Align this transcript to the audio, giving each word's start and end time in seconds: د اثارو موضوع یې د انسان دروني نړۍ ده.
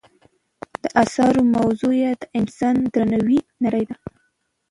د 0.83 0.85
اثارو 1.03 1.41
موضوع 1.55 1.93
یې 2.03 2.11
د 2.21 2.23
انسان 2.39 2.75
دروني 2.93 3.39
نړۍ 3.63 3.83
ده. 3.89 3.95